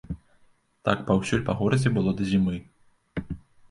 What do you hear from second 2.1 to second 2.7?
да зімы.